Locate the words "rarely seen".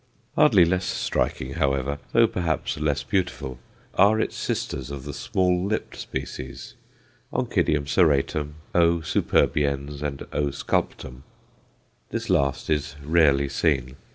13.03-13.95